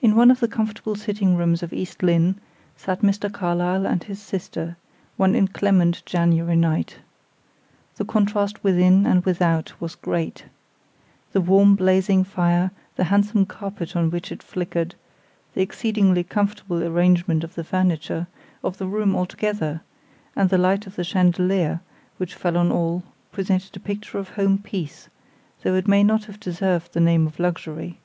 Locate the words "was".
9.80-9.96